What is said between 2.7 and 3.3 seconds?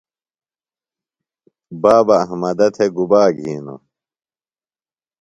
تھےۡ گُبا